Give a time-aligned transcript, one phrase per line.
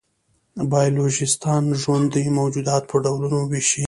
[0.71, 3.79] بایولوژېسټان ژوندي موجودات په ډولونو وېشي.